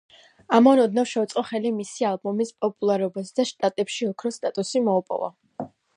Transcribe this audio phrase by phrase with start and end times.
[0.59, 5.33] ამან ოდნავ შეუწყო ხელი მისი ალბომის პოპულარობას და შტატებში ოქროს სტატუსი მოუპოვა.